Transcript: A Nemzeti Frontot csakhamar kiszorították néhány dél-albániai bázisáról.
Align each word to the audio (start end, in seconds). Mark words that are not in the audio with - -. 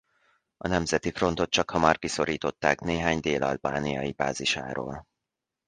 A 0.57 0.67
Nemzeti 0.67 1.11
Frontot 1.11 1.49
csakhamar 1.49 1.97
kiszorították 1.99 2.79
néhány 2.79 3.19
dél-albániai 3.19 4.11
bázisáról. 4.11 5.07